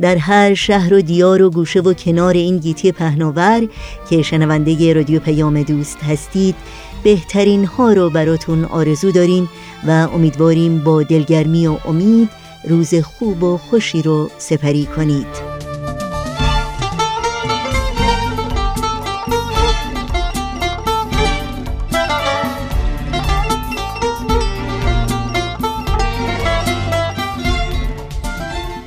[0.00, 3.68] در هر شهر و دیار و گوشه و کنار این گیتی پهناور
[4.10, 6.54] که شنونده رادیو پیام دوست هستید
[7.02, 9.48] بهترین ها رو براتون آرزو داریم
[9.86, 12.28] و امیدواریم با دلگرمی و امید
[12.68, 15.49] روز خوب و خوشی رو سپری کنید.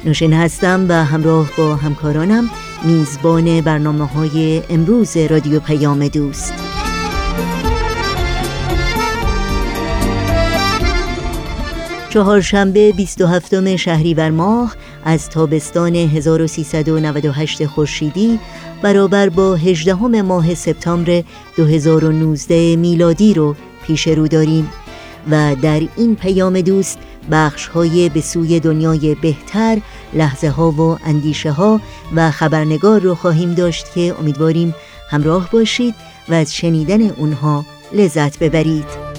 [0.05, 2.49] نوشین هستم و همراه با همکارانم
[2.83, 6.53] میزبان برنامه های امروز رادیو پیام دوست.
[12.09, 18.39] چهارشنبه 27 شهریور ماه از تابستان 1398 خورشیدی
[18.81, 21.23] برابر با 18 ماه سپتامبر
[21.57, 23.55] 2019 میلادی رو
[23.87, 24.69] پیش رو داریم
[25.31, 26.99] و در این پیام دوست
[27.31, 29.77] بخش های به سوی دنیای بهتر
[30.13, 31.81] لحظه ها و اندیشه ها
[32.15, 34.75] و خبرنگار رو خواهیم داشت که امیدواریم
[35.09, 35.95] همراه باشید
[36.29, 39.13] و از شنیدن اونها لذت ببرید.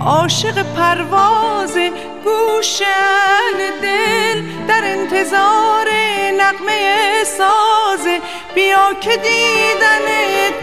[0.01, 1.77] عاشق پرواز
[2.25, 5.87] گوشن دل در انتظار
[6.41, 8.07] نقمه ساز.
[8.55, 10.55] بیا که دیدنت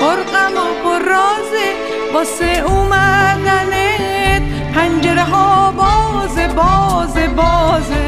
[0.00, 1.72] پرغم و پررازه
[2.14, 4.42] واسه اومدنت.
[4.74, 8.05] پنجره ها باز باز بازه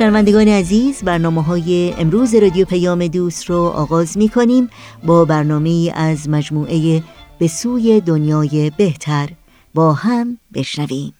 [0.00, 4.70] شنوندگان عزیز برنامه های امروز رادیو پیام دوست رو آغاز می کنیم
[5.04, 7.02] با برنامه از مجموعه
[7.38, 9.28] به سوی دنیای بهتر
[9.74, 11.12] با هم بشنویم.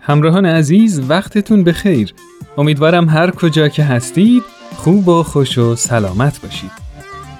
[0.00, 2.14] همراهان عزیز وقتتون بخیر.
[2.58, 4.42] امیدوارم هر کجا که هستید
[4.76, 6.70] خوب و خوش و سلامت باشید.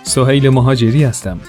[0.02, 1.40] سهیل مهاجری هستم.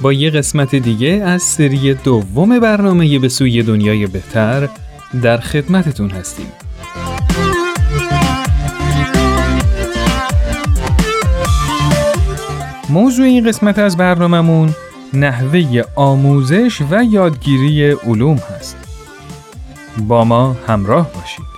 [0.00, 4.68] با یه قسمت دیگه از سری دوم برنامه به سوی دنیای بهتر
[5.22, 6.46] در خدمتتون هستیم.
[12.88, 14.74] موضوع این قسمت از برنامهمون
[15.14, 18.76] نحوه آموزش و یادگیری علوم هست.
[19.98, 21.49] با ما همراه باشید.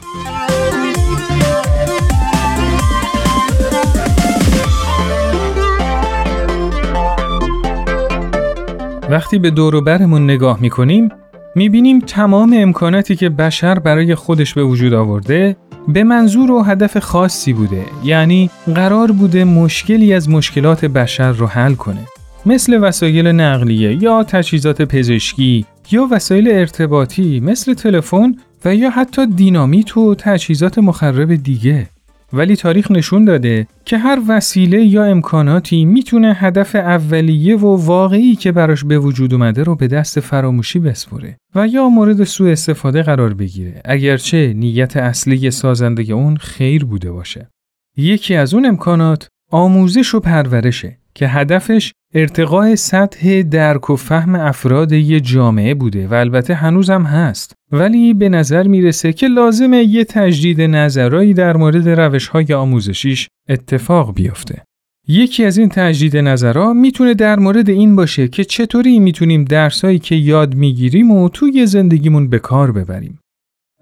[9.12, 11.08] وقتی به دور و برمون نگاه می‌کنیم
[11.54, 15.56] می‌بینیم تمام امکاناتی که بشر برای خودش به وجود آورده
[15.88, 17.84] به منظور و هدف خاصی بوده.
[18.04, 22.00] یعنی قرار بوده مشکلی از مشکلات بشر رو حل کنه.
[22.46, 28.34] مثل وسایل نقلیه یا تجهیزات پزشکی یا وسایل ارتباطی مثل تلفن
[28.64, 31.86] و یا حتی دینامیت و تجهیزات مخرب دیگه.
[32.32, 38.52] ولی تاریخ نشون داده که هر وسیله یا امکاناتی می‌تونه هدف اولیه و واقعی که
[38.52, 43.34] براش به وجود اومده رو به دست فراموشی بسپره و یا مورد سوء استفاده قرار
[43.34, 47.48] بگیره اگرچه نیت اصلی سازنده اون خیر بوده باشه.
[47.96, 54.92] یکی از اون امکانات آموزش و پرورشه که هدفش ارتقاء سطح درک و فهم افراد
[54.92, 60.60] یه جامعه بوده و البته هنوزم هست ولی به نظر می‌رسه که لازمه یه تجدید
[60.60, 64.62] نظرهایی در مورد روش های آموزشیش اتفاق بیفته.
[65.08, 70.14] یکی از این تجدید نظرها می‌تونه در مورد این باشه که چطوری می‌تونیم درسایی که
[70.14, 73.18] یاد می‌گیریم و توی زندگیمون به کار ببریم.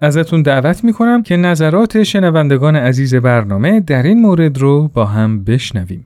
[0.01, 6.05] ازتون دعوت می‌کنم که نظرات شنوندگان عزیز برنامه در این مورد رو با هم بشنویم.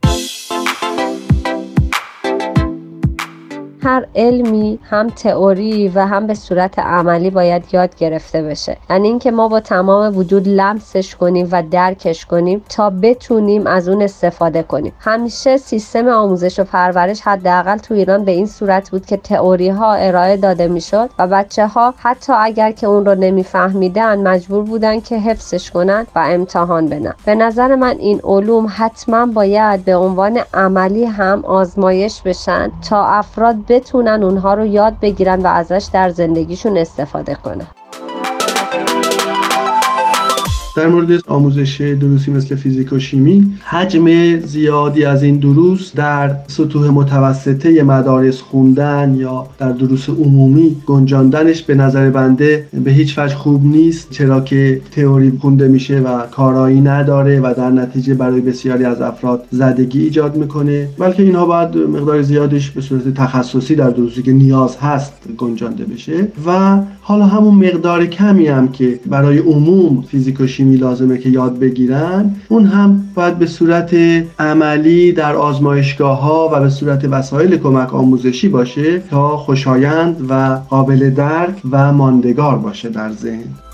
[3.86, 8.76] هر علمی هم تئوری و هم به صورت عملی باید یاد گرفته بشه.
[8.90, 14.02] یعنی اینکه ما با تمام وجود لمسش کنیم و درکش کنیم تا بتونیم از اون
[14.02, 14.92] استفاده کنیم.
[15.00, 19.94] همیشه سیستم آموزش و پرورش حداقل تو ایران به این صورت بود که تئوری ها
[19.94, 25.18] ارائه داده می‌شد و بچه ها حتی اگر که اون رو نمیفهمیدن مجبور بودن که
[25.18, 27.14] حفظش کنن و امتحان بدن.
[27.24, 33.56] به نظر من این علوم حتما باید به عنوان عملی هم آزمایش بشن تا افراد
[33.76, 37.66] بتونن اونها رو یاد بگیرن و ازش در زندگیشون استفاده کنن.
[40.76, 46.90] در مورد آموزش دروسی مثل فیزیک و شیمی حجم زیادی از این دروس در سطوح
[46.90, 53.64] متوسطه مدارس خوندن یا در دروس عمومی گنجاندنش به نظر بنده به هیچ وجه خوب
[53.64, 59.00] نیست چرا که تئوری خونده میشه و کارایی نداره و در نتیجه برای بسیاری از
[59.00, 60.88] افراد زدگی ایجاد می‌کنه.
[60.98, 66.28] بلکه اینها باید مقدار زیادش به صورت تخصصی در دروسی که نیاز هست گنجانده بشه.
[66.46, 72.30] و حالا همون مقدار کمی هم که برای عموم فیزیک شیمی لازمه که یاد بگیرن
[72.48, 73.96] اون هم باید به صورت
[74.38, 81.10] عملی در آزمایشگاه ها و به صورت وسایل کمک آموزشی باشه تا خوشایند و قابل
[81.10, 83.65] درک و ماندگار باشه در ذهن.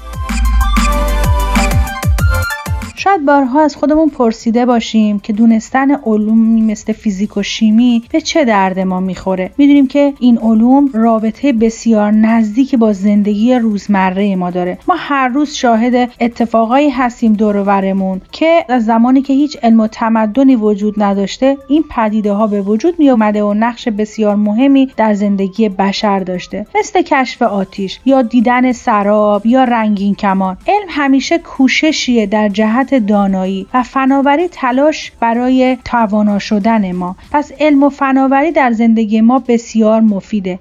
[3.04, 8.44] شاید بارها از خودمون پرسیده باشیم که دونستن علومی مثل فیزیک و شیمی به چه
[8.44, 9.50] درد ما می‌خوره.
[9.58, 14.78] می‌دونیم که این علوم رابطه بسیار نزدیک با زندگی روزمره ما داره.
[14.88, 17.92] ما هر روز شاهد اتفاقایی هستیم دور
[18.32, 22.94] که از زمانی که هیچ علم و تمدنی وجود نداشته این پدیده ها به وجود
[22.98, 26.66] می اومده و نقش بسیار مهمی در زندگی بشر داشته.
[26.78, 30.56] مثل کشف آتیش یا دیدن سراب یا رنگین کمان.
[30.66, 37.16] علم همیشه کوششیه در جهت دانایی و فناوری تلاش برای توانا شدن ما.
[37.32, 40.58] پس علم و فناوری در زندگی ما بسیار مفیده.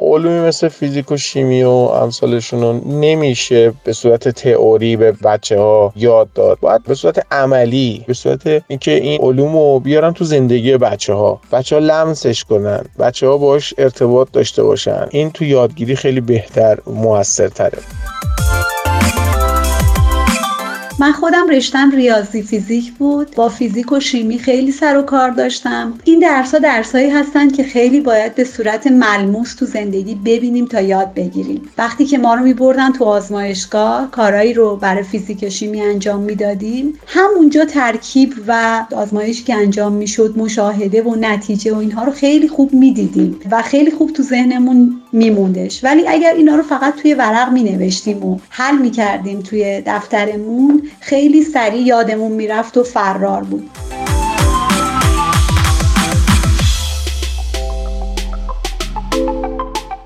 [0.00, 5.92] علومی مثل فیزیک و شیمی و امثالشون رو نمیشه به صورت تئوری به بچه ها
[5.96, 6.58] یاد داد.
[6.60, 11.40] باید به صورت عملی به صورت اینکه این علوم رو بیارن تو زندگی بچه ها
[11.52, 12.84] بچه ها لمسش کنن.
[12.98, 15.06] بچه ها باش ارتباط داشته باشن.
[15.10, 17.78] این تو یادگیری خیلی بهتر موثرتره.
[21.00, 23.34] من خودم رشتم ریاضی فیزیک بود.
[23.36, 25.94] با فیزیک و شیمی خیلی سر و کار داشتم.
[26.04, 30.80] این درس ها درسایی هستن که خیلی باید به صورت ملموس تو زندگی ببینیم تا
[30.80, 31.62] یاد بگیریم.
[31.78, 36.92] وقتی که ما رو میبردن تو آزمایشگاه کارایی رو برای فیزیک و شیمی انجام می‌دادیم.
[37.06, 42.74] همونجا ترکیب و آزمایشی که انجام می‌شد مشاهده و نتیجه و اینها رو خیلی خوب
[42.74, 43.40] می‌دیدیم.
[43.50, 45.84] و خیلی خوب تو ذهنمون میموندش.
[45.84, 51.82] ولی اگر اینا رو فقط توی ورق مینوشتیم و حل می‌کردیم توی دفترمون خیلی سریع
[51.82, 53.70] یادمون می‌رفت و فرار بود.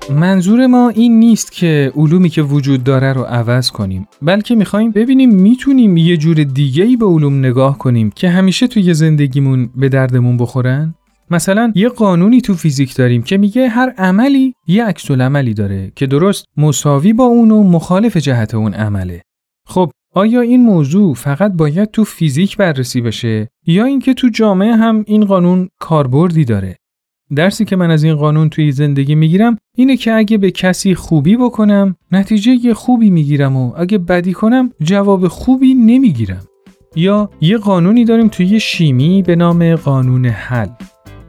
[0.09, 5.29] منظور ما این نیست که علومی که وجود داره رو عوض کنیم بلکه می‌خوایم ببینیم
[5.29, 10.37] می‌تونیم یه جور دیگه ای به علوم نگاه کنیم که همیشه توی زندگیمون به دردمون
[10.37, 10.95] بخورن؟
[11.29, 16.07] مثلا یه قانونی تو فیزیک داریم که میگه هر عملی یه عکس عملی داره که
[16.07, 19.21] درست مساوی با اون و مخالف جهت اون عمله.
[19.67, 25.03] خب آیا این موضوع فقط باید تو فیزیک بررسی بشه یا اینکه تو جامعه هم
[25.07, 26.75] این قانون کاربردی داره؟
[27.35, 31.37] درسی که من از این قانون توی زندگی می‌گیرم اینه که اگه به کسی خوبی
[31.37, 36.43] بکنم نتیجه خوبی می‌گیرم و اگه بدی کنم جواب خوبی نمی‌گیرم.
[36.95, 40.69] یا یه قانونی داریم توی شیمی به نام قانون حل.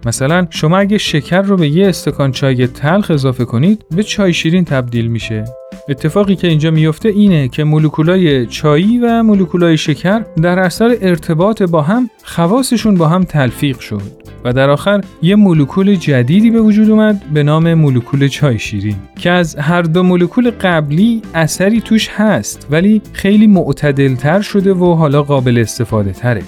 [0.07, 4.65] مثلا شما اگه شکر رو به یه استکان چای تلخ اضافه کنید به چای شیرین
[4.65, 5.45] تبدیل میشه.
[5.89, 11.83] اتفاقی که اینجا میفته اینه که مولکولای چایی و مولکولای شکر در اثر ارتباط با
[11.83, 17.23] هم خواصشون با هم تلفیق شد و در آخر یه مولکول جدیدی به وجود اومد
[17.35, 23.03] به نام مولکول چای شیرین که از هر دو مولکول قبلی اثری توش هست ولی
[23.13, 26.43] خیلی معتدلتر شده و حالا قابل استفاده تره.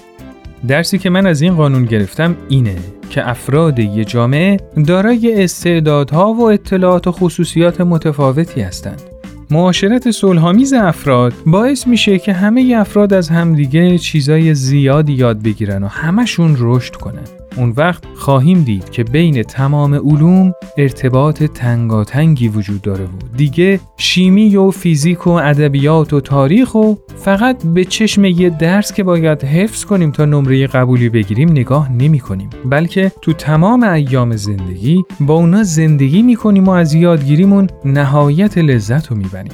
[0.68, 2.76] درسی که من از این قانون گرفتم اینه
[3.10, 9.02] که افراد یه جامعه دارای استعدادها و اطلاعات و خصوصیات متفاوتی هستند.
[9.50, 15.86] معاشرت صلحآمیز افراد باعث میشه که همه افراد از همدیگه چیزای زیادی یاد بگیرن و
[15.86, 17.24] همشون رشد کنن.
[17.56, 24.56] اون وقت خواهیم دید که بین تمام علوم ارتباط تنگاتنگی وجود داره و دیگه شیمی
[24.56, 29.84] و فیزیک و ادبیات و تاریخ و فقط به چشم یه درس که باید حفظ
[29.84, 32.50] کنیم تا نمره قبولی بگیریم نگاه نمی کنیم.
[32.64, 39.06] بلکه تو تمام ایام زندگی با اونا زندگی می کنیم و از یادگیریمون نهایت لذت
[39.06, 39.52] رو می‌بریم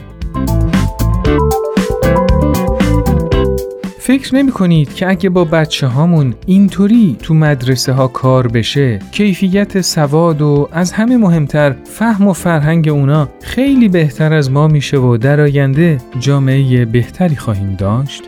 [4.05, 9.81] فکر نمی کنید که اگه با بچه هامون اینطوری تو مدرسه ها کار بشه کیفیت
[9.81, 15.17] سواد و از همه مهمتر فهم و فرهنگ اونا خیلی بهتر از ما میشه و
[15.17, 18.23] در آینده جامعه بهتری خواهیم داشت؟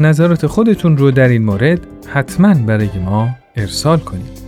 [0.00, 1.80] نظرات خودتون رو در این مورد
[2.12, 4.47] حتما برای ما ارسال کنید.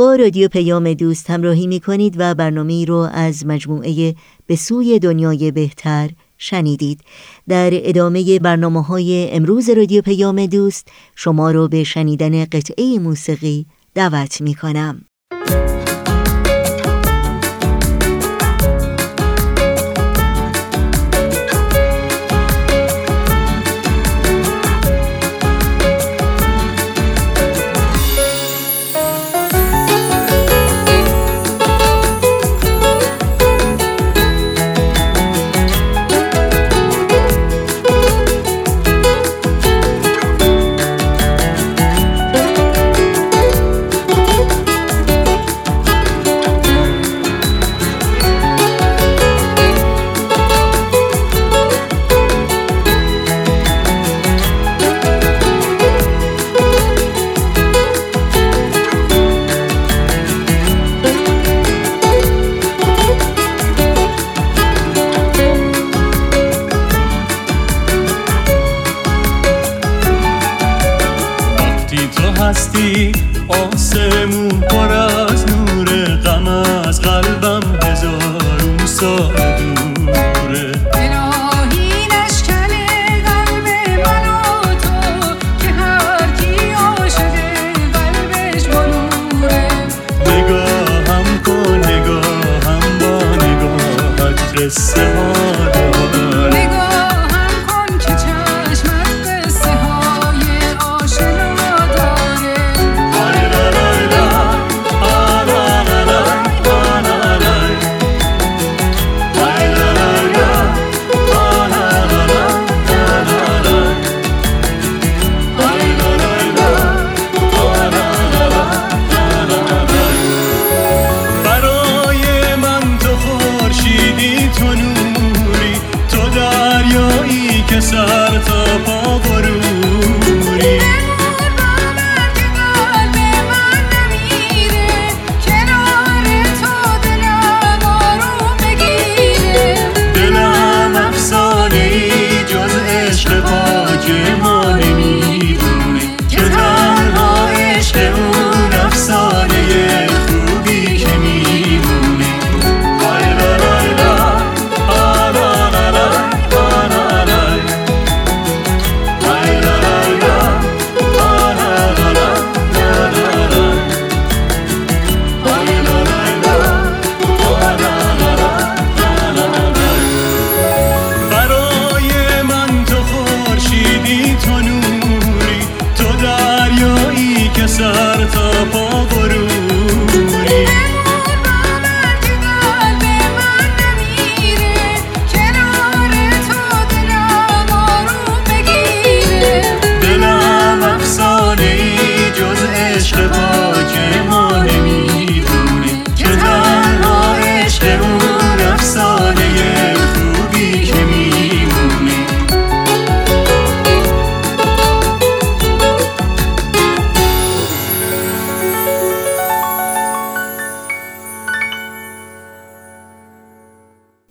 [0.00, 4.14] با رادیو پیام دوست همراهی می کنید و برنامه رو از مجموعه
[4.46, 7.00] به سوی دنیای بهتر شنیدید.
[7.48, 14.40] در ادامه برنامه های امروز رادیو پیام دوست شما رو به شنیدن قطعه موسیقی دعوت
[14.40, 15.04] می کنم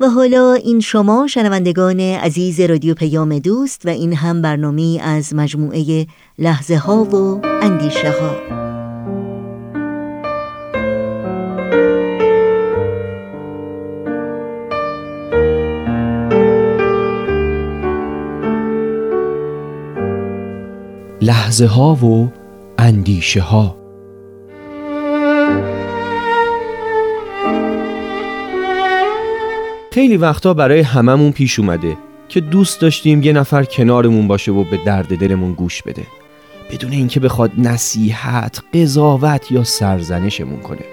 [0.10, 6.08] حالا این شما شنوندگان عزیز رادیو پیام دوست و این هم برنامه از مجموعه
[6.40, 8.36] لحظه ها و اندیشه ها
[21.22, 22.32] لحظه ها و
[22.78, 23.79] اندیشه ها
[30.00, 31.98] خیلی وقتا برای هممون پیش اومده
[32.30, 36.04] که دوست داشتیم یه نفر کنارمون باشه و به درد دلمون گوش بده.
[36.72, 40.86] بدون اینکه بخواد نصیحت، قضاوت یا سرزنشمون کنه.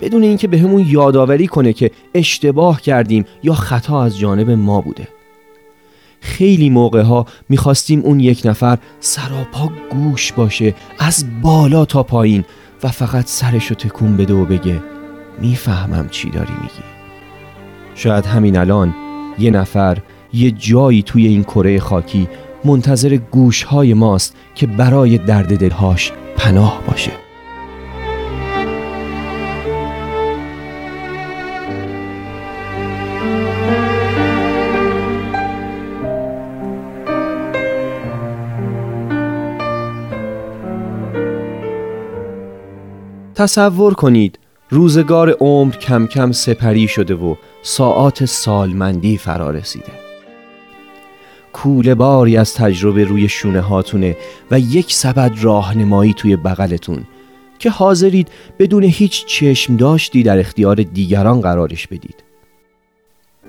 [0.00, 5.08] بدون اینکه بهمون به یادآوری کنه که اشتباه کردیم یا خطا از جانب ما بوده.
[6.20, 12.44] خیلی موقع ها می‌خواستیم اون یک نفر سراپا گوش باشه از بالا تا پایین
[12.82, 14.80] و فقط سرشو تکون بده و بگه
[15.38, 16.89] می‌فهمم چی داری میگی.
[17.94, 18.94] شاید همین الان
[19.38, 19.98] یه نفر
[20.32, 22.28] یه جایی توی این کره خاکی
[22.64, 27.12] منتظر گوشهای ماست که برای درد دلهاش پناه باشه.
[43.40, 44.38] تصور کنید
[44.72, 49.92] روزگار عمر کم کم سپری شده و ساعات سالمندی فرا رسیده.
[51.52, 54.16] کوله باری از تجربه روی شونه هاتونه
[54.50, 57.02] و یک سبد راهنمایی توی بغلتون
[57.58, 58.28] که حاضرید
[58.58, 62.24] بدون هیچ چشم داشتی در اختیار دیگران قرارش بدید.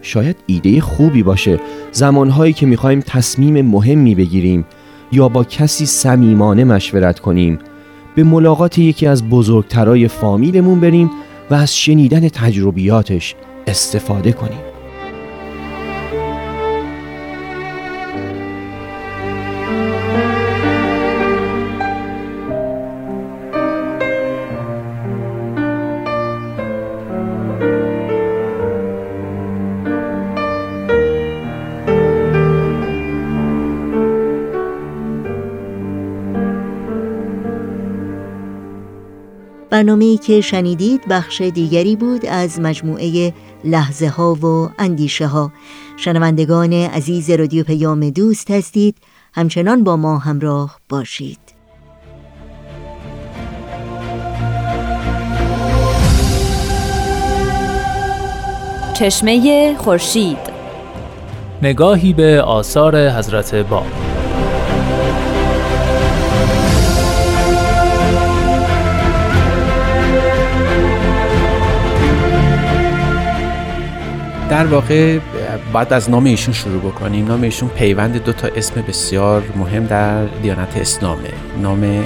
[0.01, 1.59] شاید ایده خوبی باشه
[1.91, 4.65] زمانهایی که می‌خوایم تصمیم مهمی بگیریم
[5.11, 7.59] یا با کسی صمیمانه مشورت کنیم
[8.15, 11.11] به ملاقات یکی از بزرگترای فامیلمون بریم
[11.49, 13.35] و از شنیدن تجربیاتش
[13.67, 14.70] استفاده کنیم.
[40.17, 45.51] که شنیدید بخش دیگری بود از مجموعه لحظه ها و اندیشه ها
[45.97, 48.97] شنوندگان عزیز رادیو پیام دوست هستید.
[49.33, 51.39] همچنان با ما همراه باشید.
[58.93, 60.37] چشمه خورشید.
[61.61, 64.10] نگاهی به آثار حضرت باب.
[74.51, 75.19] در واقع
[75.73, 77.27] باید از نام ایشون شروع بکنیم.
[77.27, 81.29] نام ایشون پیوند دو تا اسم بسیار مهم در دیانت اسلامه.
[81.61, 82.03] نام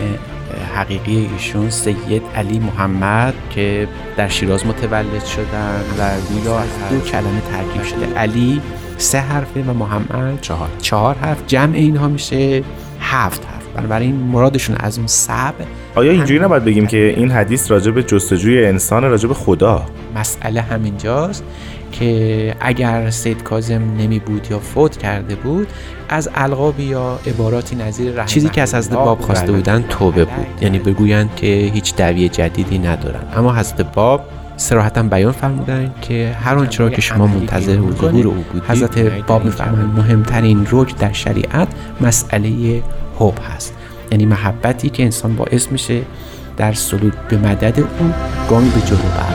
[0.75, 7.41] حقیقی ایشون سید علی محمد که در شیراز متولد شدن و گویا از دو کلمه
[7.51, 8.19] ترکیب شده.
[8.19, 8.61] علی
[8.97, 10.69] سه حرفه و محمد چهار.
[10.81, 11.43] چهار حرف.
[11.47, 12.63] جمع اینها میشه
[12.99, 13.65] هفت حرف.
[13.75, 15.53] بنابراین مرادشون از اون سب
[15.95, 20.61] آیا اینجوری نباید بگیم که این حدیث راجع به جستجوی انسان راجع به خدا؟ مسئله
[20.61, 21.43] همینجاست.
[21.91, 25.67] که اگر سید کازم نمی بود یا فوت کرده بود
[26.09, 30.45] از القاب یا عباراتی نظیر چیزی که از حضرت باب خواسته بودن توبه بود.
[30.61, 34.21] یعنی بگویند که هیچ دعوی جدیدی ندارن اما حضرت باب
[34.57, 39.45] سراحتا بیان فرمودن که هر آنچه را که شما منتظر ظهور او بودید حضرت باب
[39.45, 41.67] میفرمایند مهمترین رکن در شریعت
[42.01, 42.83] مسئله
[43.19, 43.73] حب هست.
[44.11, 46.01] یعنی محبتی که انسان باعث میشه
[46.57, 48.13] در سلوک به مدد او
[48.49, 49.34] گامی به جلو برداره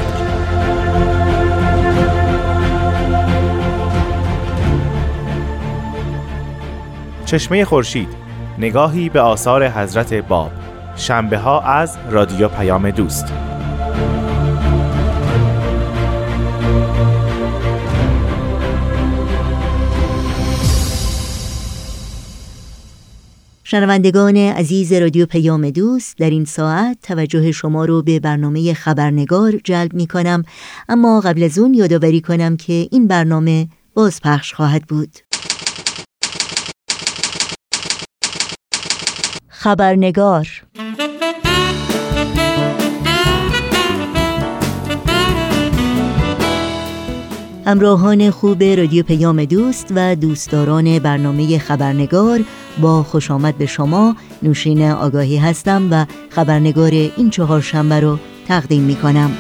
[7.31, 8.09] چشمه خورشید
[8.59, 10.51] نگاهی به آثار حضرت باب.
[10.97, 13.25] شنبه ها از رادیو پیام دوست.
[23.65, 29.95] شنوندگان عزیز رادیو پیام دوست در این ساعت توجه شما رو به برنامه خبرنگار جلب
[29.95, 30.43] می کنم
[30.89, 35.30] اما قبل از اون یادآوری کنم که این برنامه بازپخش خواهد بود.
[39.63, 40.49] خبرنگار.
[47.67, 52.41] همراهان خوب رادیو پیام دوست و دوستداران برنامه خبرنگار
[52.81, 54.17] با خوش آمد به شما.
[54.43, 58.19] نوشین آگاهی هستم و خبرنگار این چهار شنبه رو
[58.49, 59.31] تقدیم می کنم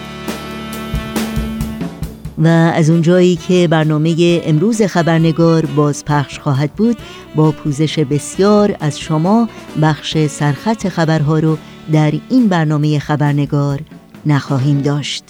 [2.40, 6.96] و از اونجایی که برنامه امروز خبرنگار بازپخش خواهد بود
[7.34, 9.48] با پوزش بسیار از شما
[9.82, 11.58] بخش سرخط خبرها رو
[11.92, 13.80] در این برنامه خبرنگار
[14.26, 15.24] نخواهیم داشت.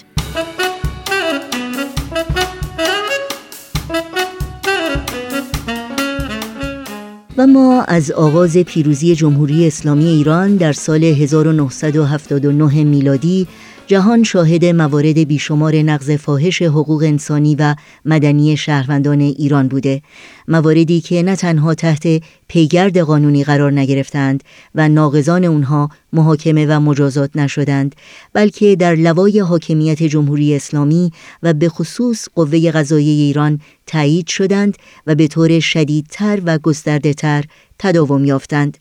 [7.37, 13.47] و ما از آغاز پیروزی جمهوری اسلامی ایران در سال 1979 میلادی
[13.91, 17.75] جهان شاهد موارد بیشمار نقض فاحش حقوق انسانی و
[18.05, 20.03] مدنی شهروندان ایران بوده.
[20.49, 27.37] مواردی که نه تنها تحت پیگرد قانونی قرار نگرفتند و ناقضان اونها محاکمه و مجازات
[27.37, 27.95] نشدند
[28.33, 35.15] بلکه در لوای حاکمیت جمهوری اسلامی و به خصوص قوه قضایی ایران تایید شدند و
[35.15, 37.45] به طور شدیدتر و گسترده تر
[37.79, 38.79] تداوم یافتند.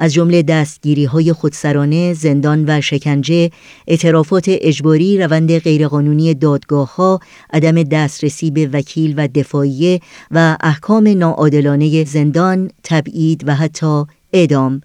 [0.00, 3.50] از جمله دستگیری های خودسرانه، زندان و شکنجه،
[3.86, 7.20] اعترافات اجباری، روند غیرقانونی دادگاه ها،
[7.52, 14.80] عدم دسترسی به وکیل و دفاعیه و احکام ناعادلانه زندان، تبعید و حتی اعدام.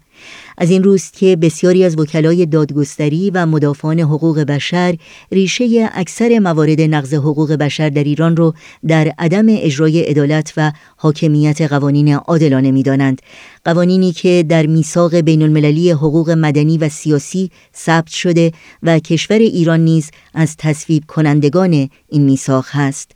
[0.58, 4.96] از این روست که بسیاری از وکلای دادگستری و مدافعان حقوق بشر
[5.32, 8.54] ریشه اکثر موارد نقض حقوق بشر در ایران را
[8.86, 13.22] در عدم اجرای عدالت و حاکمیت قوانین عادلانه می‌دانند.
[13.64, 18.52] قوانینی که در میثاق بین المللی حقوق مدنی و سیاسی ثبت شده
[18.82, 23.15] و کشور ایران نیز از تصویب کنندگان این میثاق هست.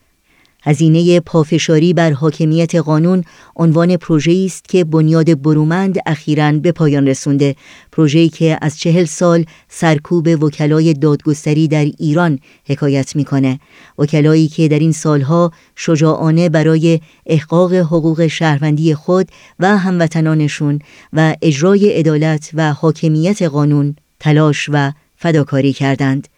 [0.62, 3.24] هزینه پافشاری بر حاکمیت قانون
[3.56, 7.56] عنوان پروژه‌ای است که بنیاد برومند اخیراً به پایان رسونده.
[7.92, 13.60] پروژه‌ای که از چهل سال سرکوب وکلای دادگستری در ایران حکایت می‌کنه.
[13.98, 20.78] وکلایی که در این سالها شجاعانه برای احقاق حقوق شهروندی خود و هموطنانشون
[21.12, 26.28] و اجرای عدالت و حاکمیت قانون تلاش و فداکاری کردند.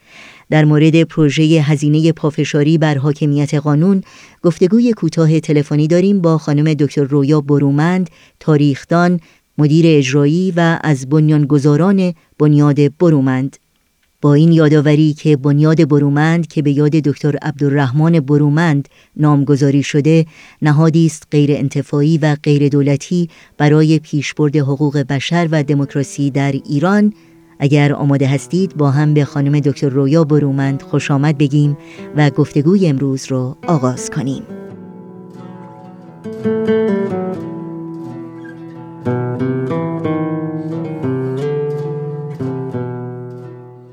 [0.52, 4.02] در مورد پروژه هزینه پافشاری بر حاکمیت قانون
[4.42, 8.10] گفتگوی کوتاه تلفنی داریم با خانم دکتر رویا برومند
[8.40, 9.20] تاریخدان
[9.58, 13.56] مدیر اجرایی و از بنیانگذاران بنیاد برومند.
[14.20, 20.26] با این یادآوری که بنیاد برومند که به یاد دکتر عبدالرحمن برومند نامگذاری شده
[20.62, 27.12] نهادی است غیر انتفاعی و غیر دولتی برای پیشبرد حقوق بشر و دموکراسی در ایران
[27.62, 31.76] اگر آماده هستید با هم به خانم دکتر رویا برومند خوش آمد بگیم
[32.16, 34.42] و گفتگوی امروز رو آغاز کنیم.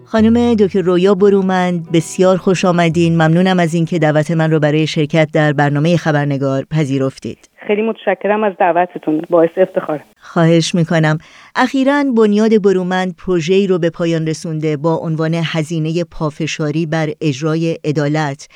[0.06, 3.14] خانم دکتر رویا برومند بسیار خوش آمدین.
[3.14, 7.50] ممنونم از اینکه دعوت من رو برای شرکت در برنامه خبرنگار پذیرفتید.
[7.68, 9.22] خیلی متشکرم از دعوتتون.
[9.30, 11.18] باعث افتخار خواهش می‌کنم.
[11.56, 18.48] اخیرا بنیاد برومند پروژه‌ای رو به پایان رسونده با عنوان هزینه پافشاری بر اجرای عدالت.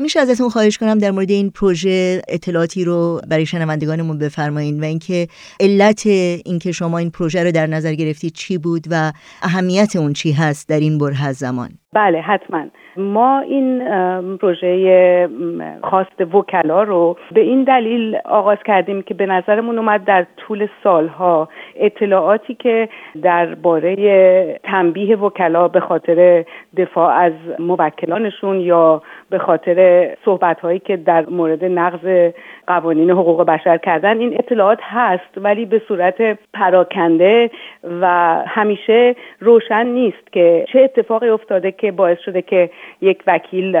[0.00, 5.28] میشه ازتون خواهش کنم در مورد این پروژه اطلاعاتی رو برای شنوندگانمون بفرمایید و اینکه
[5.60, 10.32] علت اینکه شما این پروژه رو در نظر گرفتید چی بود و اهمیت اون چی
[10.32, 11.78] هست در این بره زمان.
[11.92, 12.64] بله حتما.
[12.96, 13.78] ما این
[14.36, 15.28] پروژه
[15.82, 21.48] خواست وکلا رو به این دلیل آغاز کردیم که به نظرمون اومد در طول سالها
[21.76, 22.88] اطلاعاتی که
[23.22, 26.44] درباره تنبیه وکلا به خاطر
[26.76, 32.32] دفاع از موکلانشون یا به خاطر صحبت هایی که در مورد نقض
[32.66, 37.50] قوانین حقوق بشر کردن این اطلاعات هست ولی به صورت پراکنده
[38.00, 38.06] و
[38.46, 42.70] همیشه روشن نیست که چه اتفاقی افتاده که باعث شده که
[43.00, 43.78] یک وکیل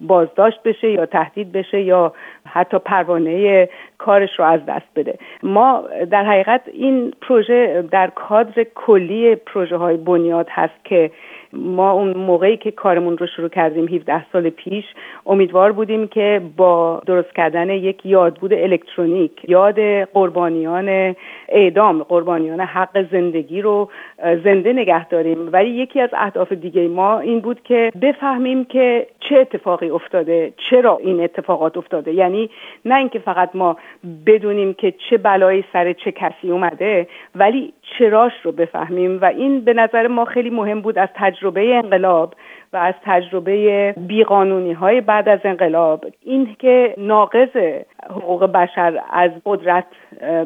[0.00, 2.12] بازداشت بشه یا تهدید بشه یا
[2.44, 3.68] حتی پروانه
[3.98, 5.18] کارش رو از دست بده.
[5.42, 11.10] ما در حقیقت این پروژه در کادر کلی پروژه های بنیاد هست که
[11.52, 14.84] ما اون موقعی که کارمون رو شروع کردیم 17 سال پیش
[15.26, 21.16] امیدوار بودیم که با درست کردن یک یادبود الکترونیک یاد قربانیان
[21.48, 23.90] اعدام قربانیان حق زندگی رو
[24.44, 25.48] زنده نگه داریم.
[25.52, 30.98] ولی یکی از اهداف دیگه ما این بود که بفهمیم که چه اتفاقی افتاده چرا
[30.98, 32.12] این اتفاقات افتاده.
[32.12, 32.50] یعنی
[32.84, 33.76] نه اینکه فقط ما
[34.26, 39.74] بدونیم که چه بلایی سر چه کسی اومده ولی چراش رو بفهمیم و این به
[39.74, 42.34] نظر ما خیلی مهم بود از تجربه انقلاب
[42.72, 46.04] و از تجربه بیقانونی های بعد از انقلاب.
[46.22, 47.56] این که ناقض
[48.10, 49.84] حقوق بشر از قدرت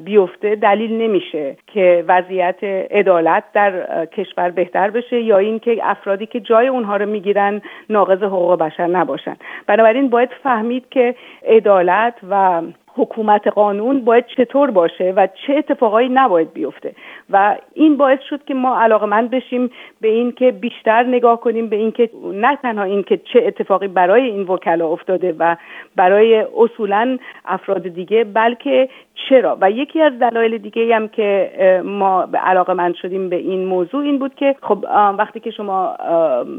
[0.05, 6.68] بیفته دلیل نمیشه که وضعیت عدالت در کشور بهتر بشه یا اینکه افرادی که جای
[6.68, 9.37] اونها رو می‌گیرن ناقض حقوق بشر نباشن.
[9.66, 11.14] بنابراین باید فهمید که
[11.46, 12.62] عدالت و
[12.94, 16.92] حکومت قانون باید چطور باشه و چه اتفاقایی نباید بیفته.
[17.31, 21.76] و این باعث شد که ما علاقمند بشیم به این که بیشتر نگاه کنیم به
[21.76, 25.57] اینکه نه تنها اینکه چه اتفاقی برای این وکلا افتاده و
[25.96, 28.88] برای اصولا افراد دیگه بلکه
[29.28, 31.50] چرا؟ و یکی از دلایل دیگه هم که
[31.85, 34.85] ما علاقه من شدیم به این موضوع این بود که خب
[35.18, 35.96] وقتی که شما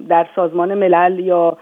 [0.09, 1.57] در سازمان ملل یا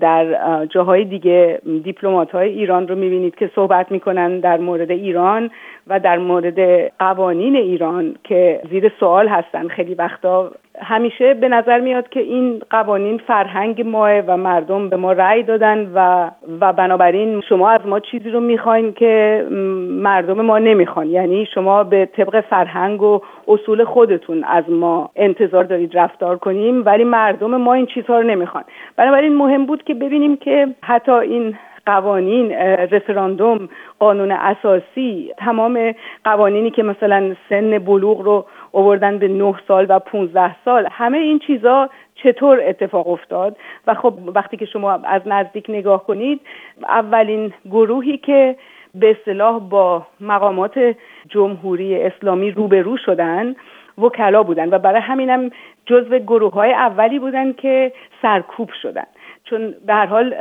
[0.00, 5.50] در جاهای دیگه دیپلمات های ایران رو می‌بینید که صحبت می‌کنن در مورد ایران.
[5.86, 6.58] و در مورد
[6.98, 10.50] قوانین ایران که زیر سوال هستن خیلی وقتا
[10.82, 15.90] همیشه به نظر میاد که این قوانین فرهنگ ماه و مردم به ما رأی دادن
[15.94, 19.46] و و بنابراین شما از ما چیزی رو می‌خواین که
[19.90, 21.06] مردم ما نمی‌خوان.
[21.06, 27.04] یعنی شما به طبق فرهنگ و اصول خودتون از ما انتظار دارید رفتار کنیم ولی
[27.04, 28.64] مردم ما این چیزها رو نمی‌خوان.
[28.96, 31.54] بنابراین مهم بود که ببینیم که حتی این
[31.90, 32.52] قوانین
[32.92, 39.98] رفراندوم قانون اساسی تمام قوانینی که مثلا سن بلوغ رو اووردن به 9 سال و
[39.98, 45.66] 15 سال همه این چیزا چطور اتفاق افتاد؟ و خب وقتی که شما از نزدیک
[45.68, 46.40] نگاه کنید
[46.82, 48.56] اولین گروهی که
[48.94, 50.94] به اصطلاح با مقامات
[51.28, 53.54] جمهوری اسلامی روبرو شدن
[53.98, 55.50] وکلا بودن و برای همینم
[55.86, 59.06] جزو گروه های اولی بودن که سرکوب شدن.
[59.44, 60.34] چون به هر حال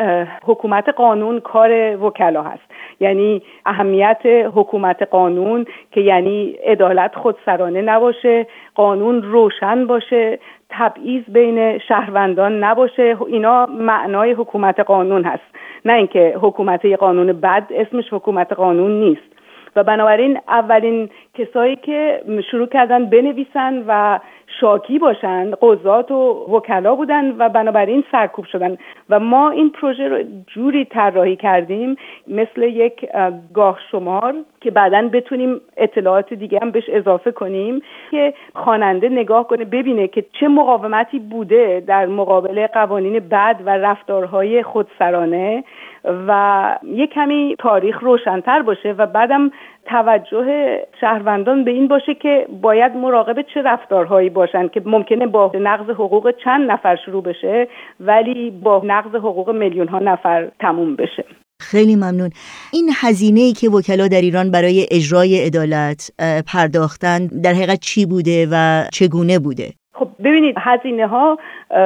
[0.45, 2.63] حکومت قانون کار وکلا هست.
[2.99, 4.21] یعنی اهمیت
[4.55, 13.17] حکومت قانون که یعنی عدالت خودسرانه نباشه قانون روشن باشه تبعیض بین شهروندان نباشه.
[13.27, 15.55] اینا معنای حکومت قانون هست.
[15.85, 19.38] نه اینکه حکومت قانون بد اسمش حکومت قانون نیست.
[19.75, 24.19] و بنابراین اولین کسایی که شروع کردن بنویسن و
[24.59, 28.77] شاکی باشن قضات و وکلا بودن و بنابراین سرکوب شدن.
[29.09, 31.95] و ما این پروژه رو جوری طراحی کردیم
[32.27, 33.09] مثل یک
[33.53, 39.65] گاه شمار که بعدا بتونیم اطلاعات دیگه هم بهش اضافه کنیم که خواننده نگاه کنه
[39.65, 45.63] ببینه که چه مقاومتی بوده در مقابل قوانین بد و رفتارهای خودسرانه.
[46.03, 49.51] و یه کمی تاریخ روشنتر باشه و بعدم
[49.85, 55.89] توجه شهروندان به این باشه که باید مراقب چه رفتارهایی باشن که ممکنه با نقض
[55.89, 57.67] حقوق چند نفر شروع بشه
[57.99, 61.25] ولی با نقض حقوق میلیون ها نفر تموم بشه.
[61.61, 62.29] خیلی ممنون.
[62.73, 66.11] این هزینه ای که وکلا در ایران برای اجرای عدالت
[66.47, 71.37] پرداختن در حقیقت چی بوده و چگونه بوده؟ خب ببینید هزینه ها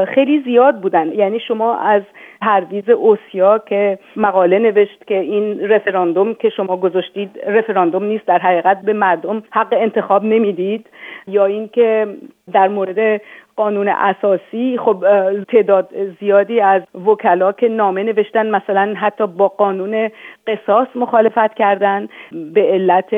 [0.08, 1.12] خیلی زیاد بودن.
[1.12, 2.02] یعنی شما از
[2.42, 8.82] پرویز اوسیا که مقاله نوشت که این رفراندوم که شما گذاشتید رفراندوم نیست در حقیقت
[8.82, 10.86] به مردم حق انتخاب نمی‌دید
[11.28, 12.08] یا اینکه
[12.54, 13.22] در مورد
[13.56, 15.06] قانون اساسی خب
[15.48, 15.90] تعداد
[16.20, 20.10] زیادی از وکلا که نامه نوشتن مثلا حتی با قانون
[20.48, 22.08] قصاص مخالفت کردن
[22.54, 23.14] به علت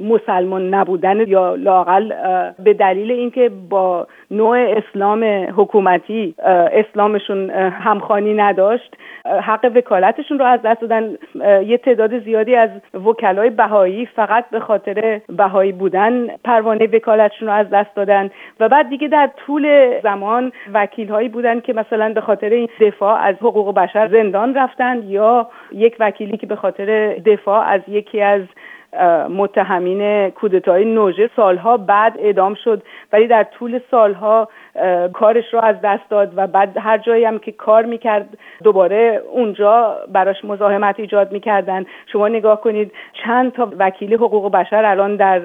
[0.00, 2.12] مسلمان نبودن یا لاقل
[2.64, 5.24] به دلیل اینکه با نوع اسلام
[5.56, 6.34] حکومتی
[6.72, 11.16] اسلامشون همخانی نداشت حق وکالتشون رو از دست دادن.
[11.66, 12.70] یه تعداد زیادی از
[13.04, 18.30] وکلای بهایی فقط به خاطر بهایی بودن پروانه وکالتشون رو از دست دادن.
[18.60, 23.20] و بعد دیگه در طول زمان وکیل هایی بودن که مثلا به خاطر این دفاع
[23.20, 28.42] از حقوق بشر زندان رفتن یا یک وکیلی که به خاطر دفاع از یکی از
[29.28, 32.82] متهمین کودتای نوژه سالها بعد اعدام شد.
[33.12, 34.48] ولی در طول سالها
[35.12, 39.96] کارش رو از دست داد و بعد هر جایی هم که کار می‌کرد دوباره اونجا
[40.08, 41.86] براش مزاحمت ایجاد می‌کردن.
[42.12, 42.92] شما نگاه کنید
[43.24, 45.40] چند تا وکیل حقوق بشر الان در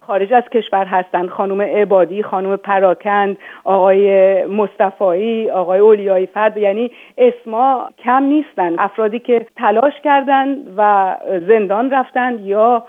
[0.00, 6.56] خارج از کشور هستند خانم عبادی خانم پراکند آقای مصطفایی آقای اولیایی فرد.
[6.56, 8.78] یعنی اسما کم نیستن.
[8.78, 11.14] افرادی که تلاش کردند و
[11.48, 12.84] زندان رفتند یا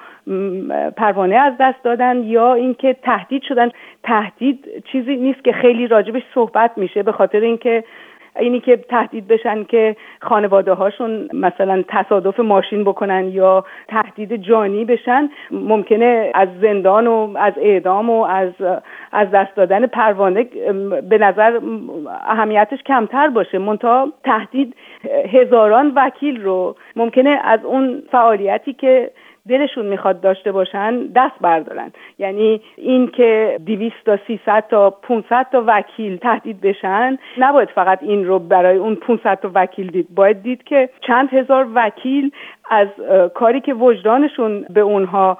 [0.97, 3.69] پروانه از دست دادن یا اینکه تهدید شدن.
[4.03, 7.83] تهدید چیزی نیست که خیلی راجبش صحبت میشه به خاطر اینکه
[8.39, 15.29] اینی که تهدید بشن که خانواده هاشون مثلا تصادف ماشین بکنن یا تهدید جانی بشن
[15.51, 18.51] ممکنه از زندان و از اعدام و از
[19.11, 20.43] از دست دادن پروانه
[21.09, 21.59] به نظر
[22.27, 23.57] اهمیتش کمتر باشه.
[23.57, 24.75] منتها تهدید
[25.33, 29.11] هزاران وکیل رو ممکنه از اون فعالیتی که
[29.49, 31.91] دلشون می‌خواد داشته باشن دست بردارن.
[32.19, 38.25] یعنی این که 200 تا 300 تا 500 تا وکیل تهدید بشن نباید فقط این
[38.25, 40.07] رو برای اون 500 تا وکیل دید.
[40.15, 42.31] باید دید که چند هزار وکیل
[42.69, 42.87] از
[43.33, 45.37] کاری که وجدانشون به اونها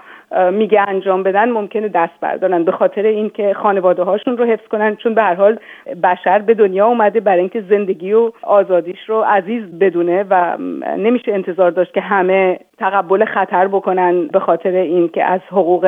[0.52, 5.14] میگه انجام بدن ممکنه دست بردارن به خاطر اینکه خانواده هاشون رو حفظ کنن چون
[5.14, 5.60] به هر حال
[6.04, 10.58] بشر به دنیا اومده برای اینکه زندگی و آزادیش رو عزیز بدونه و
[10.98, 15.88] نمیشه انتظار داشت که همه تقبل خطر بکنن به خاطر اینکه از حقوق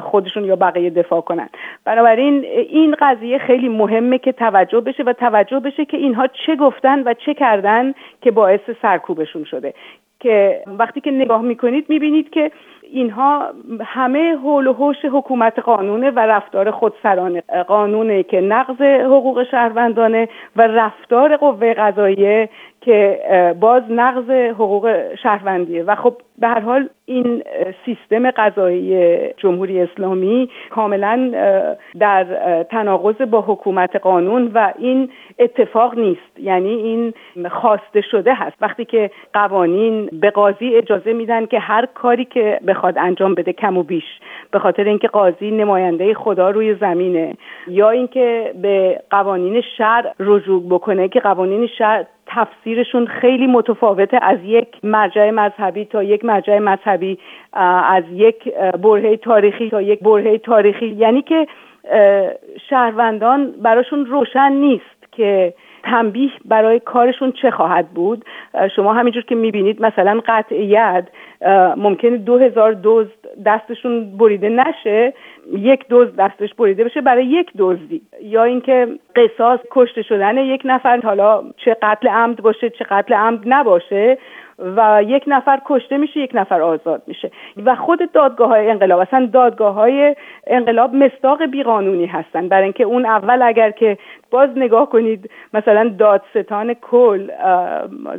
[0.00, 1.48] خودشون یا بقیه دفاع کنن.
[1.84, 7.02] بنابراین این قضیه خیلی مهمه که توجه بشه و توجه بشه که اینها چه گفتن
[7.02, 9.74] و چه کردن که باعث سرکوبشون شده.
[10.20, 12.50] که وقتی که نگاه می‌کنید می‌بینید که
[12.92, 13.48] اینها
[13.84, 17.42] همه حول و حوش حکومت قانونه و رفتار خودسرانه.
[17.68, 22.48] قانونه که نقض حقوق شهروندانه و رفتار قوه قضاییه
[22.80, 23.20] که
[23.60, 25.82] باز نقض حقوق شهروندیه.
[25.82, 27.42] و خب به هر حال این
[27.84, 31.32] سیستم قضایی جمهوری اسلامی کاملا
[31.98, 32.24] در
[32.62, 36.38] تناقض با حکومت قانون و این اتفاق نیست.
[36.38, 37.14] یعنی این
[37.50, 38.56] خواسته شده هست.
[38.60, 43.78] وقتی که قوانین به قاضی اجازه میدن که هر کاری که بخواد انجام بده کم
[43.78, 44.04] و بیش
[44.50, 47.34] به خاطر اینکه قاضی نماینده خدا روی زمینه
[47.68, 54.18] یا اینکه به قوانین شرع رجوع بکنه که قوانین شرع تفسیرشون خیلی متفاوته.
[54.22, 57.18] از یک مرجع مذهبی تا یک مرجع مذهبی
[57.52, 60.86] از یک برهه تاریخی تا یک برهه تاریخی.
[60.86, 61.46] یعنی که
[62.70, 68.24] شهروندان براشون روشن نیست که تنبیه برای کارشون چه خواهد بود؟
[68.76, 70.56] شما همینجور که می‌بینید مثلا قطع
[71.76, 73.06] ممکنه دو هزار دوز
[73.46, 75.12] دستشون بریده نشه
[75.52, 78.02] یک دوز دستش بریده بشه برای یک دزدی.
[78.22, 83.40] یا اینکه قصاص کشته شدن یک نفر حالا چه قتل عمد باشه چه قتل عمد
[83.46, 84.18] نباشه.
[84.76, 87.30] و یک نفر کشته میشه یک نفر آزاد میشه.
[87.64, 92.48] و خود دادگاه های انقلاب اصلا دادگاه های انقلاب مستاق بیقانونی هستن.
[92.48, 93.98] برای اینکه اون اول اگر که
[94.30, 97.30] باز نگاه کنید مثلا دادستان کل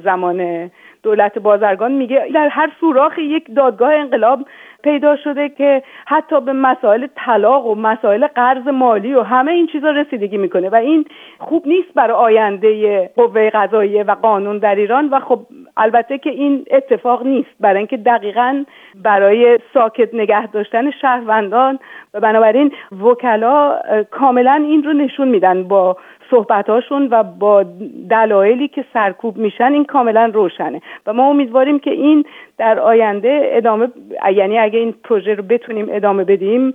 [0.04, 0.71] زمان
[1.04, 4.39] دولت بازرگان میگه در هر سوراخ یک دادگاه انقلاب
[4.84, 9.89] پیدا شده که حتی به مسائل طلاق و مسائل قرض مالی و همه این چیزا
[9.89, 10.69] رسیدگی می‌کنه.
[10.69, 11.06] و این
[11.39, 15.10] خوب نیست برای آینده قوه قضاییه و قانون در ایران.
[15.10, 15.39] و خب
[15.77, 17.49] البته که این اتفاق نیست.
[17.60, 18.63] برای اینکه دقیقا
[18.95, 21.79] برای ساکت نگه داشتن شهروندان
[22.13, 22.71] و بنابراین
[23.03, 23.79] وکلا
[24.12, 25.97] کاملا این رو نشون میدن با
[26.29, 27.65] صحبتاشون و با
[28.10, 30.81] دلایلی که سرکوب میشن این کاملا روشنه.
[31.07, 32.25] و ما امیدواریم که این
[32.57, 33.88] در آینده ادامه
[34.36, 36.73] یعنی اگه این پروژه رو بتونیم ادامه بدیم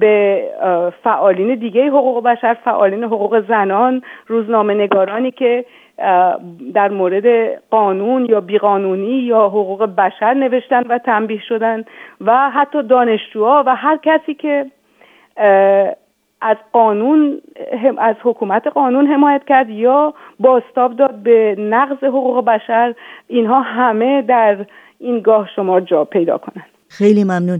[0.00, 0.44] به
[1.04, 5.64] فعالین دیگه حقوق بشر فعالین حقوق زنان روزنامه نگارانی که
[6.74, 7.24] در مورد
[7.70, 11.84] قانون یا بیقانونی یا حقوق بشر نوشتن و تنبیه شدن
[12.20, 14.66] و حتی دانشجوها و هر کسی که
[16.40, 17.40] از قانون
[17.98, 22.94] از حکومت قانون حمایت کرد یا باستاب داد به نقض حقوق بشر
[23.28, 24.66] اینها همه در
[24.98, 26.66] این گاه شما جا پیدا کنند.
[26.88, 27.58] خیلی ممنون.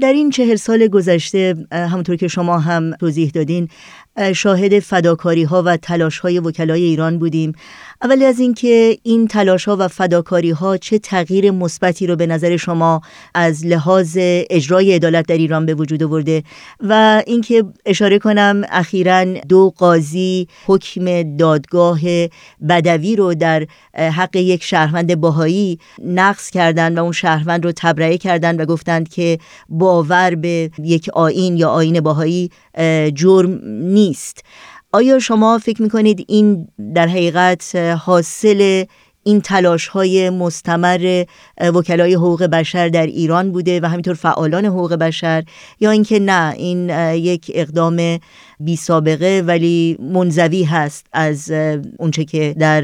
[0.00, 1.54] در این چهل سال گذشته
[1.92, 3.68] همونطور که شما هم توضیح دادین
[4.34, 7.52] شاهد فداکاری ها و تلاش های وکلای ایران بودیم.
[8.02, 12.56] اولی از اینکه این تلاش ها و فداکاری ها چه تغییر مثبتی رو به نظر
[12.56, 13.00] شما
[13.34, 14.18] از لحاظ
[14.50, 16.42] اجرای عدالت در ایران به وجود آورده؟
[16.80, 22.00] و اینکه اشاره کنم اخیرا دو قاضی حکم دادگاه
[22.68, 28.60] بدوی رو در حق یک شهروند باهایی نقض کردند و اون شهروند رو تبرئه کردند
[28.60, 32.50] و گفتند که باور به یک آین یا آین باهایی
[33.14, 34.03] جرم نیست.
[34.92, 38.84] آیا شما فکر می‌کنید این در حقیقت حاصل
[39.24, 41.24] این تلاش های مستمر
[41.74, 45.42] وکلای حقوق بشر در ایران بوده و همینطور فعالان حقوق بشر
[45.80, 47.96] یا اینکه نه این یک اقدام
[48.60, 51.52] بی سابقه ولی منزوی هست از
[51.98, 52.82] اونچه که در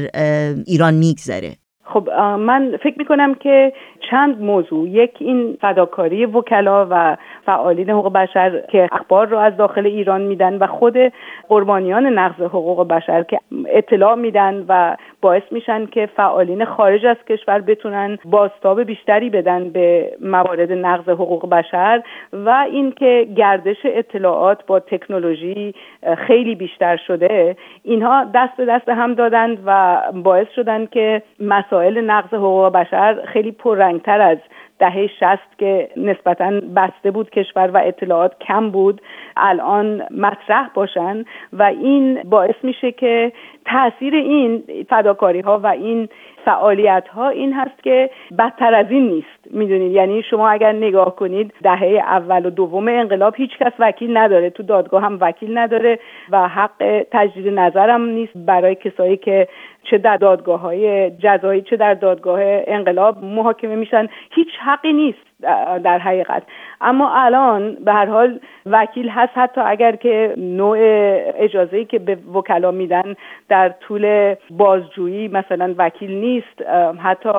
[0.67, 1.55] ایران میگذره؟
[1.93, 2.09] خب
[2.39, 3.73] من فکر می‌کنم که
[4.11, 4.89] چند موضوع.
[4.89, 10.57] یک این فداکاری وکلا و فعالین حقوق بشر که اخبار رو از داخل ایران میدن
[10.57, 10.97] و خود
[11.47, 17.61] قربانیان نقض حقوق بشر که اطلاع میدن و باعث میشن که فعالین خارج از کشور
[17.61, 22.01] بتونن بازتاب بیشتری بدن به موارد نقض حقوق بشر
[22.33, 25.73] و اینکه گردش اطلاعات با تکنولوژی
[26.27, 27.55] خیلی بیشتر شده.
[27.83, 33.51] اینها دست به دست هم دادند و باعث شدن که مسائل نقض حقوق بشر خیلی
[34.01, 34.37] پررنگتر از
[34.79, 39.01] دهه شست که نسبتا بسته بود کشور و اطلاعات کم بود
[39.37, 43.31] الان مطرح باشن و این باعث میشه که
[43.65, 46.09] تاثیر این فداکاری ها و این
[46.45, 49.40] فعالیت ها این هست که بدتر از این نیست.
[49.53, 49.91] می‌دونید.
[49.91, 54.49] یعنی شما اگر نگاه کنید دهه اول و دوم انقلاب هیچ کس وکیل نداره.
[54.49, 55.99] تو دادگاه هم وکیل نداره
[56.31, 58.33] و حق تجدید نظرم نیست.
[58.35, 59.47] برای کسایی که
[59.83, 65.19] چه در دادگاه های جزایی چه در دادگاه انقلاب محاکمه میشن هیچ حقی نیست
[65.83, 66.43] در حقیقت.
[66.81, 69.31] اما الان به هر حال وکیل هست.
[69.35, 70.77] حتی اگر که نوع
[71.35, 73.15] اجازه که به وکلا میدن
[73.49, 76.61] در طول بازجویی مثلا وکیل نیست.
[77.03, 77.29] حتی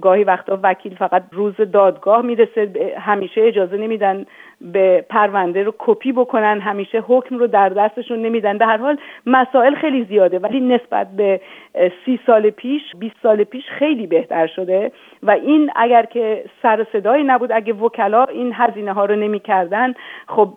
[0.00, 4.26] گاهی وقتا وکیل فقط روز دادگاه می‌رسه همیشه اجازه نمیدن
[4.60, 8.58] به پرونده رو کپی بکنن همیشه حکم رو در دستشون نمیدن.
[8.58, 11.40] به هر حال مسائل خیلی زیاده ولی نسبت به
[12.04, 14.92] سی سال پیش 20 سال پیش خیلی بهتر شده.
[15.22, 19.94] و این اگر که سر صدایی نبود اگه وکلا این هزینه ها رو نمی‌کردن
[20.28, 20.48] خب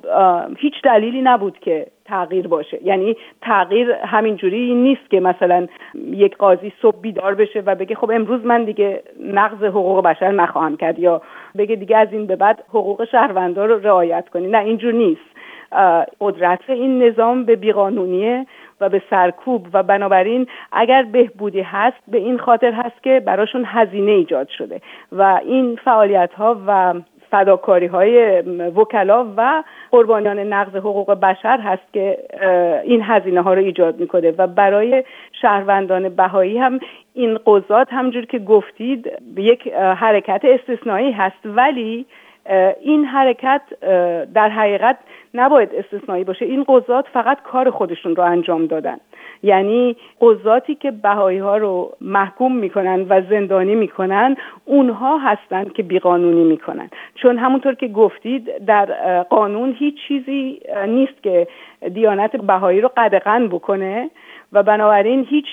[0.58, 2.80] هیچ دلیلی نبود که تغییر باشه.
[2.84, 5.68] یعنی تغییر همینجوری نیست که مثلا
[6.12, 9.04] یک قاضی صبح بیدار بشه و بگه خب امروز من دیگه
[9.34, 11.22] نقض حقوق بشر نخواهم کرد یا
[11.58, 14.48] بگه دیگه از این به بعد حقوق شهروندان رو رعایت کنی.
[14.48, 15.30] نه اینجور نیست.
[16.22, 18.46] قدرت این نظام به بیقانونیه
[18.82, 24.12] و به سرکوب و بنابراین اگر بهبودی هست به این خاطر هست که براشون هزینه
[24.12, 24.82] ایجاد شده
[25.12, 26.94] و این فعالیت ها و
[27.32, 28.42] فداکاری های
[28.76, 32.18] وکلا و قربانیان نقض حقوق بشر هست که
[32.84, 34.34] این هزینه ها رو ایجاد می‌کنه.
[34.38, 35.04] و برای
[35.42, 36.80] شهروندان بهایی هم
[37.14, 41.40] این قضات همجور که گفتید یک حرکت استثنایی هست.
[41.46, 42.06] ولی
[42.82, 43.62] این حرکت
[44.34, 44.98] در حقیقت
[45.34, 46.46] نباید استثنایی باشه.
[46.46, 48.98] این قضات فقط کار خودشون رو انجام دادن.
[49.44, 54.36] یعنی قضاتی که بهایی ها رو محکوم می‌کنن و زندانی می‌کنن
[54.66, 56.90] اونها هستند که بیقانونی می‌کنن.
[57.16, 58.86] چون همونطور که گفتید در
[59.24, 61.48] قانون هیچ چیزی نیست که
[61.94, 64.10] دیانت بهایی رو قدغن بکنه.
[64.54, 65.46] و بنابراین هیچ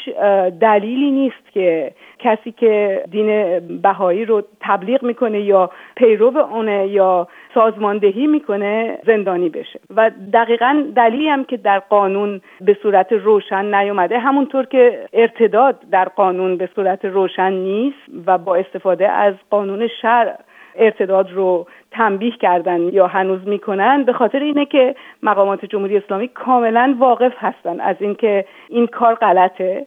[0.61, 8.27] دلیلی نیست که کسی که دین بهایی رو تبلیغ می‌کنه یا پیرو اونه یا سازماندهی
[8.27, 9.81] می‌کنه زندانی بشه.
[9.97, 16.05] و دقیقا دلیلی هم که در قانون به صورت روشن نیومده همونطور که ارتداد در
[16.05, 20.37] قانون به صورت روشن نیست و با استفاده از قانون شرع
[20.79, 26.97] ارتداد رو تنبیه کردن یا هنوز می‌کنن به خاطر اینه که مقامات جمهوری اسلامی کاملا
[26.99, 29.87] واقف هستن از اینکه این کار غلطه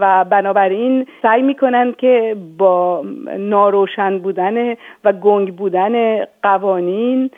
[0.00, 3.04] و بنابراین سعی می‌کنن که با
[3.38, 4.74] ناروشن بودن
[5.04, 7.30] و گنگ بودن قوانین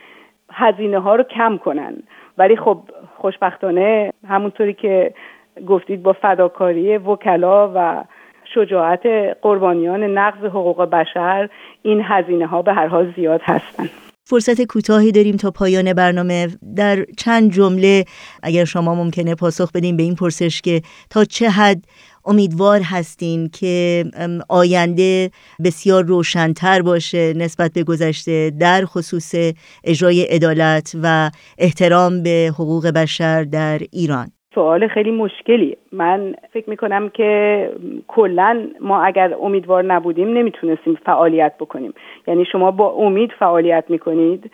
[0.53, 1.97] هزینه ها رو کم کنن.
[2.39, 2.79] ولی خب
[3.17, 5.15] خوشبختانه همونطوری که
[5.67, 8.05] گفتید با فداکاری وکلا و
[8.55, 9.03] شجاعت
[9.43, 11.49] قربانیان نقض حقوق بشر
[11.83, 13.91] این هزینه ها به هر حال زیاد هستند
[14.27, 16.49] فرصت کوتاهی داریم تا پایان برنامه.
[16.77, 18.05] در چند جمله
[18.43, 21.85] اگر شما ممکنه پاسخ بدیم به این پرسش که تا چه حد
[22.25, 24.05] امیدوار هستین که
[24.49, 25.31] آینده
[25.65, 29.35] بسیار روشنتر باشه نسبت به گذشته در خصوص
[29.85, 37.09] اجرای عدالت و احترام به حقوق بشر در ایران؟ سوال خیلی مشکلی من فکر می‌کنم
[37.09, 37.71] که
[38.09, 41.95] کلا ما اگر امیدوار نبودیم نمی‌تونستیم فعالیت بکنیم.
[42.27, 44.51] یعنی شما با امید فعالیت می‌کنید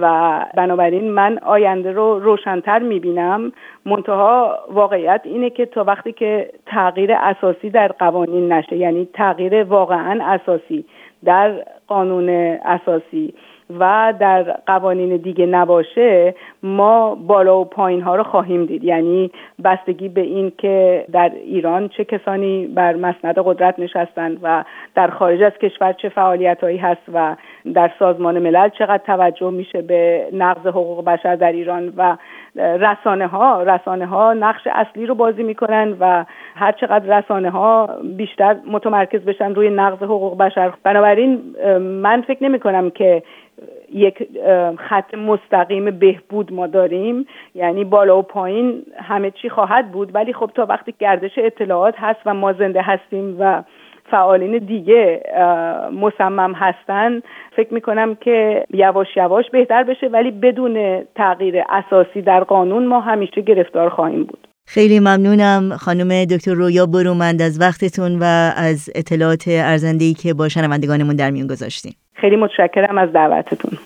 [0.00, 3.52] و بنابراین من آینده رو روشنتر می‌بینم.
[3.86, 10.24] منتها واقعیت اینه که تا وقتی که تغییر اساسی در قوانین نشه یعنی تغییر واقعا
[10.24, 10.84] اساسی
[11.24, 12.28] در قانون
[12.64, 13.34] اساسی
[13.78, 18.84] و در قوانین دیگه نباشه ما بالا و پایین ها رو خواهیم دید.
[18.84, 19.30] یعنی
[19.64, 24.64] بستگی به این که در ایران چه کسانی بر مسند قدرت نشستند و
[24.94, 27.36] در خارج از کشور چه فعالیت هایی هست و
[27.74, 32.16] در سازمان ملل چقدر توجه میشه به نقض حقوق بشر در ایران و
[32.56, 36.24] رسانه ها رسانه ها نقش اصلی رو بازی می‌کنن و
[36.54, 40.72] هر چقدر رسانه ها بیشتر متمرکز بشن روی نقض حقوق بشر.
[40.84, 43.22] بنابراین من فکر نمی کنم که
[43.92, 44.28] یک
[44.78, 47.26] خط مستقیم بهبود ما داریم.
[47.54, 50.14] یعنی بالا و پایین همه چی خواهد بود.
[50.14, 53.62] ولی خب تا وقتی گردش اطلاعات هست و ما زنده هستیم و
[54.10, 55.22] فعالین دیگه
[55.92, 57.20] مصمم هستن.
[57.56, 63.40] فکر می‌کنم که یواش یواش بهتر بشه ولی بدون تغییر اساسی در قانون ما همیشه
[63.40, 64.46] گرفتار خواهیم بود.
[64.66, 68.24] خیلی ممنونم خانم دکتر رویا برومند از وقتتون و
[68.56, 71.92] از اطلاعات ارزنده‌ای که با شنوندگانمون در میون گذاشتین.
[72.14, 73.78] خیلی متشکرم از دعوتتون.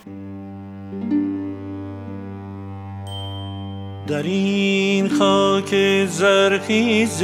[4.09, 5.74] در این خاک
[6.07, 7.22] زرخیز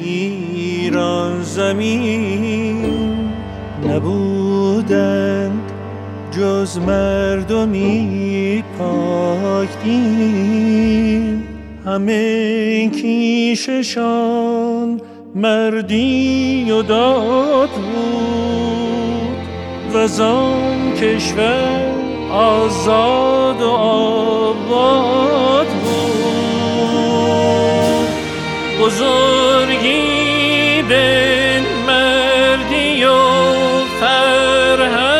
[0.00, 2.86] ایران زمین
[3.88, 5.72] نبودند
[6.30, 11.42] جز مردمی پاک دین.
[11.86, 15.00] همه کیششان
[15.34, 19.36] مردی و داد بود
[19.94, 22.01] و زان کشور
[22.32, 26.02] آزاد و آباد بود.
[28.80, 30.02] بزرگی
[30.88, 33.14] به مردی و
[34.00, 35.11] فرهنگ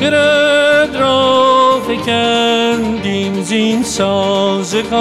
[0.00, 4.96] گرد را فکندیم زین سازگار.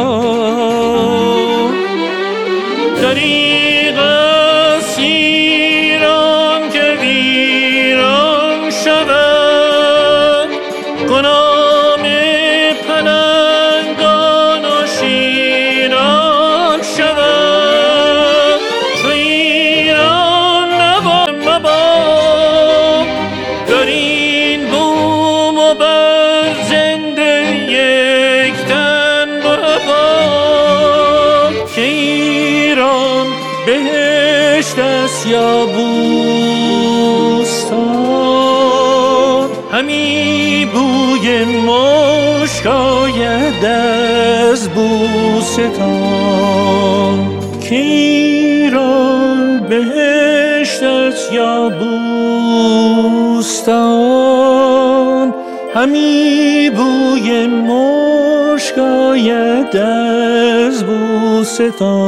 [53.65, 55.33] بوستان
[55.73, 62.05] همی بوی مشک آید از بوستان.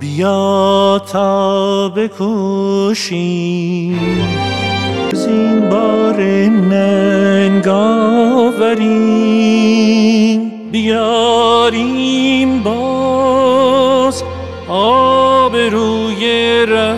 [0.00, 2.96] بیا تا بکوشیم
[5.12, 6.20] زین بار
[6.70, 9.36] ننگ آوریم
[10.72, 14.22] بیاریم باز
[14.68, 16.95] آب روی رفته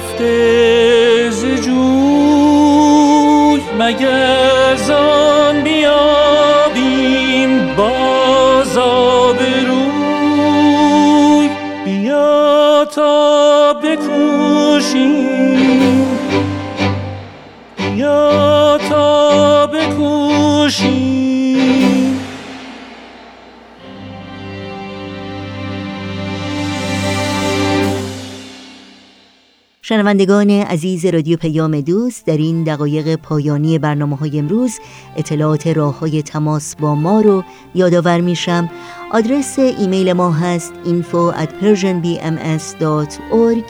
[29.88, 34.78] شنوندگان عزیز رادیو پیام دوست در این دقایق پایانی برنامه های امروز
[35.16, 38.70] اطلاعات راه های تماس با ما رو یادآور میشم.
[39.12, 43.64] آدرس ایمیل ما هست info at persianbms.org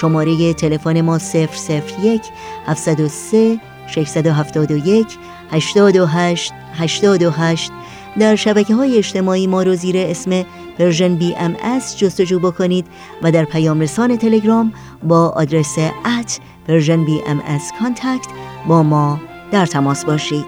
[0.00, 2.22] شماره تلفن ما 001
[2.66, 5.06] 703 671
[5.50, 7.72] 828 828
[8.18, 10.44] در شبکه های اجتماعی ما رو زیر اسم
[10.78, 11.56] Persian BM
[11.98, 12.86] جستجو بکنید
[13.22, 14.72] و در پیام رسان تلگرام
[15.02, 15.78] با آدرس
[16.18, 17.42] at Persian BM
[17.78, 18.26] contact
[18.68, 19.20] با ما
[19.52, 20.44] در تماس باشید.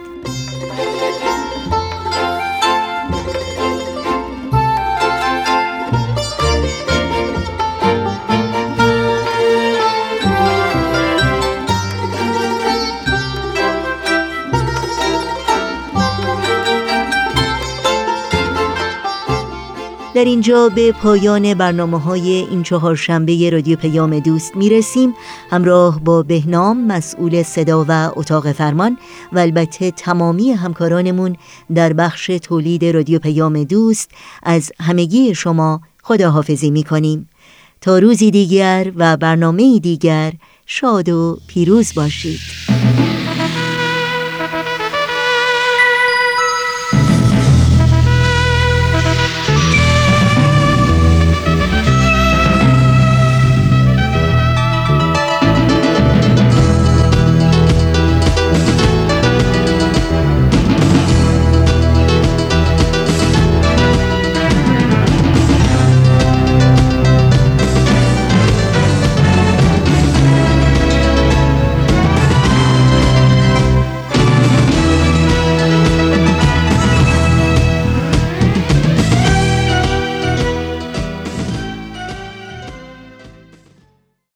[20.16, 25.14] در اینجا به پایان برنامه های این چهار شنبه رادیو پیام دوست می رسیم
[25.50, 28.98] همراه با بهنام مسئول صدا و اتاق فرمان
[29.32, 31.36] و البته تمامی همکارانمون
[31.74, 34.10] در بخش تولید رادیو پیام دوست
[34.42, 37.28] از همگی شما خداحافظی می کنیم
[37.80, 40.32] تا روزی دیگر و برنامه دیگر
[40.66, 42.40] شاد و پیروز باشید.